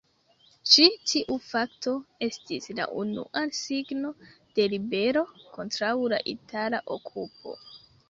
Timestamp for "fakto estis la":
1.49-2.89